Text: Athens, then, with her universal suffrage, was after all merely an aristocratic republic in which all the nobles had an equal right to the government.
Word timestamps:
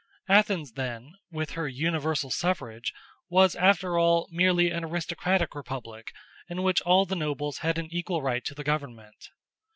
Athens, 0.27 0.71
then, 0.71 1.11
with 1.29 1.51
her 1.51 1.67
universal 1.67 2.31
suffrage, 2.31 2.91
was 3.29 3.55
after 3.55 3.99
all 3.99 4.27
merely 4.31 4.71
an 4.71 4.83
aristocratic 4.83 5.53
republic 5.53 6.11
in 6.49 6.63
which 6.63 6.81
all 6.81 7.05
the 7.05 7.15
nobles 7.15 7.59
had 7.59 7.77
an 7.77 7.85
equal 7.91 8.23
right 8.23 8.43
to 8.45 8.55
the 8.55 8.63
government. 8.63 9.29